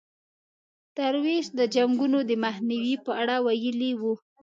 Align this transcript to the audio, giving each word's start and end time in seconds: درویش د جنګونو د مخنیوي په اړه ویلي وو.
درویش 0.97 1.45
د 1.59 1.61
جنګونو 1.75 2.19
د 2.29 2.31
مخنیوي 2.43 2.95
په 3.05 3.11
اړه 3.21 3.35
ویلي 3.45 3.91
وو. 4.01 4.13